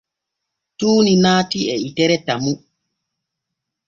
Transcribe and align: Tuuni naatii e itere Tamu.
Tuuni 0.77 1.13
naatii 1.23 1.69
e 1.73 1.75
itere 1.87 2.15
Tamu. 2.25 2.53